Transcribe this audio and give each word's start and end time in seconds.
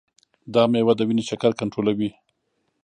دا 0.53 0.63
میوه 0.71 0.93
د 0.97 1.01
وینې 1.07 1.23
شکر 1.29 1.51
کنټرولوي. 1.59 2.09